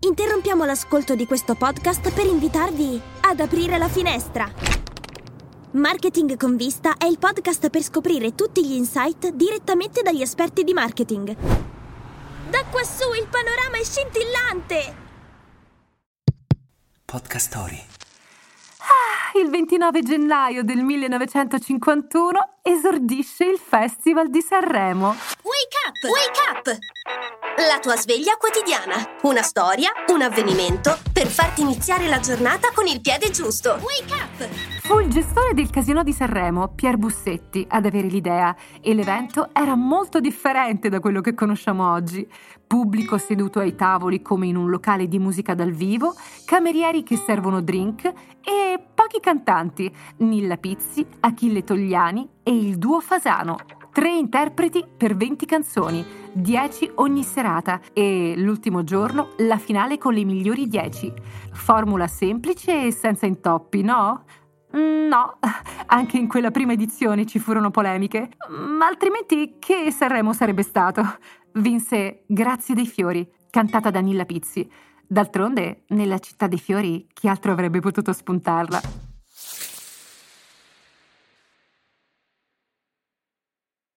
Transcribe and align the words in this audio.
Interrompiamo 0.00 0.64
l'ascolto 0.64 1.16
di 1.16 1.26
questo 1.26 1.56
podcast 1.56 2.12
per 2.12 2.24
invitarvi 2.24 3.00
ad 3.22 3.40
aprire 3.40 3.78
la 3.78 3.88
finestra. 3.88 4.48
Marketing 5.72 6.36
con 6.36 6.54
vista 6.54 6.96
è 6.96 7.04
il 7.04 7.18
podcast 7.18 7.68
per 7.68 7.82
scoprire 7.82 8.36
tutti 8.36 8.64
gli 8.64 8.74
insight 8.74 9.30
direttamente 9.30 10.02
dagli 10.02 10.22
esperti 10.22 10.62
di 10.62 10.72
marketing. 10.72 11.34
Da 12.48 12.64
quassù 12.70 13.12
il 13.12 13.26
panorama 13.28 13.76
è 13.76 13.82
scintillante! 13.82 15.06
Podcast 17.04 17.48
Story. 17.48 17.84
Ah, 18.78 19.38
il 19.40 19.50
29 19.50 20.02
gennaio 20.02 20.62
del 20.62 20.78
1951 20.78 22.58
esordisce 22.62 23.44
il 23.46 23.58
Festival 23.58 24.30
di 24.30 24.42
Sanremo. 24.42 25.08
Wake 25.08 25.76
up! 25.86 26.04
Wake 26.04 26.70
up! 26.70 26.78
La 27.66 27.80
tua 27.80 27.96
sveglia 27.96 28.36
quotidiana. 28.36 29.18
Una 29.22 29.42
storia, 29.42 29.90
un 30.12 30.22
avvenimento 30.22 30.96
per 31.12 31.26
farti 31.26 31.62
iniziare 31.62 32.06
la 32.06 32.20
giornata 32.20 32.68
con 32.72 32.86
il 32.86 33.00
piede 33.00 33.30
giusto. 33.30 33.70
Wake 33.70 34.12
up! 34.12 34.48
Fu 34.82 35.00
il 35.00 35.10
gestore 35.10 35.54
del 35.54 35.68
casino 35.68 36.04
di 36.04 36.12
Sanremo, 36.12 36.68
Pier 36.68 36.96
Bussetti, 36.98 37.66
ad 37.68 37.84
avere 37.84 38.06
l'idea 38.06 38.54
e 38.80 38.94
l'evento 38.94 39.48
era 39.52 39.74
molto 39.74 40.20
differente 40.20 40.88
da 40.88 41.00
quello 41.00 41.20
che 41.20 41.34
conosciamo 41.34 41.90
oggi. 41.90 42.24
Pubblico 42.64 43.18
seduto 43.18 43.58
ai 43.58 43.74
tavoli 43.74 44.22
come 44.22 44.46
in 44.46 44.54
un 44.54 44.70
locale 44.70 45.08
di 45.08 45.18
musica 45.18 45.54
dal 45.54 45.72
vivo, 45.72 46.14
camerieri 46.44 47.02
che 47.02 47.16
servono 47.16 47.60
drink 47.60 48.04
e 48.04 48.80
pochi 48.94 49.18
cantanti, 49.18 49.92
Nilla 50.18 50.58
Pizzi, 50.58 51.04
Achille 51.18 51.64
Togliani 51.64 52.28
e 52.44 52.56
il 52.56 52.78
duo 52.78 53.00
Fasano. 53.00 53.77
Tre 53.92 54.10
interpreti 54.10 54.84
per 54.96 55.16
20 55.16 55.46
canzoni, 55.46 56.04
10 56.32 56.92
ogni 56.96 57.22
serata 57.22 57.80
e 57.92 58.34
l'ultimo 58.36 58.84
giorno 58.84 59.30
la 59.38 59.58
finale 59.58 59.98
con 59.98 60.14
le 60.14 60.24
migliori 60.24 60.68
10. 60.68 61.12
Formula 61.52 62.06
semplice 62.06 62.86
e 62.86 62.92
senza 62.92 63.26
intoppi, 63.26 63.82
no? 63.82 64.24
Mm, 64.76 65.08
no, 65.08 65.38
anche 65.86 66.18
in 66.18 66.28
quella 66.28 66.50
prima 66.50 66.72
edizione 66.72 67.26
ci 67.26 67.38
furono 67.38 67.70
polemiche, 67.70 68.30
ma 68.48 68.86
altrimenti 68.86 69.56
che 69.58 69.90
Sanremo 69.90 70.32
sarebbe 70.32 70.62
stato? 70.62 71.02
Vinse 71.54 72.24
Grazie 72.26 72.74
dei 72.74 72.86
fiori, 72.86 73.28
cantata 73.50 73.90
da 73.90 74.00
Nilla 74.00 74.24
Pizzi. 74.24 74.70
D'altronde, 75.06 75.84
nella 75.88 76.18
città 76.18 76.46
dei 76.46 76.58
fiori, 76.58 77.06
chi 77.12 77.28
altro 77.28 77.50
avrebbe 77.50 77.80
potuto 77.80 78.12
spuntarla? 78.12 79.07